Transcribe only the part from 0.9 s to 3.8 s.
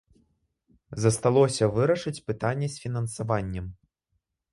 Засталося вырашыць пытанне з фінансаваннем.